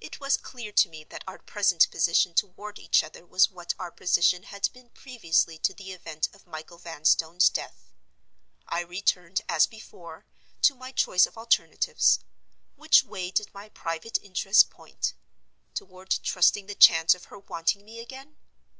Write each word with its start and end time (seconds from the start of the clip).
It 0.00 0.18
was 0.18 0.36
clear 0.36 0.72
to 0.72 0.88
me 0.88 1.04
that 1.04 1.22
our 1.28 1.38
present 1.38 1.88
position 1.92 2.34
toward 2.34 2.80
each 2.80 3.04
other 3.04 3.24
was 3.24 3.48
what 3.48 3.74
our 3.78 3.92
position 3.92 4.42
had 4.42 4.68
been 4.72 4.88
previously 4.90 5.56
to 5.58 5.72
the 5.72 5.92
event 5.92 6.28
of 6.32 6.48
Michael 6.48 6.78
Vanstone's 6.78 7.48
death. 7.48 7.92
I 8.66 8.80
returned, 8.80 9.42
as 9.48 9.68
before, 9.68 10.26
to 10.62 10.74
my 10.74 10.90
choice 10.90 11.26
of 11.26 11.38
alternatives. 11.38 12.18
Which 12.74 13.04
way 13.04 13.30
did 13.30 13.54
my 13.54 13.68
private 13.68 14.18
interests 14.20 14.64
point? 14.64 15.14
Toward 15.74 16.10
trusting 16.24 16.66
the 16.66 16.74
chance 16.74 17.14
of 17.14 17.26
her 17.26 17.38
wanting 17.38 17.84
me 17.84 18.00
again? 18.00 18.34